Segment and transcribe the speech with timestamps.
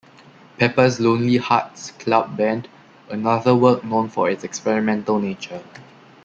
[0.57, 2.67] Pepper's Lonely Hearts Club Band,
[3.11, 5.61] another work known for its experimental nature.